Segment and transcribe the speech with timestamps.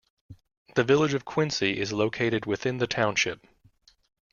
[0.73, 3.45] The village of Quincy is located within the township.